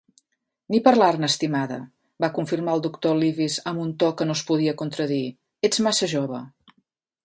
"Ni 0.75 0.79
parlar-ne, 0.87 1.29
estimada", 1.33 1.77
va 2.25 2.31
confirmar 2.39 2.75
el 2.79 2.83
doctor 2.87 3.21
Leavis 3.21 3.61
amb 3.73 3.87
un 3.87 3.95
to 4.05 4.13
que 4.19 4.31
no 4.31 4.41
es 4.41 4.45
podia 4.51 4.77
contradir; 4.85 5.25
"ets 5.71 5.89
massa 5.91 6.13
jove! 6.19 6.47